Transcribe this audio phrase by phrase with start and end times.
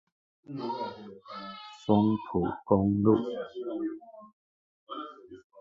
[1.85, 3.15] 豐埔公路